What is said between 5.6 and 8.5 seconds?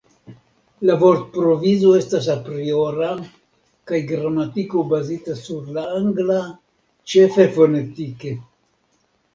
la angla, ĉefe fonetike.